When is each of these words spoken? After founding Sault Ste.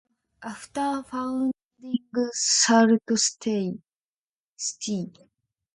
After 0.41 1.03
founding 1.03 1.53
Sault 2.31 2.99
Ste. 4.57 5.09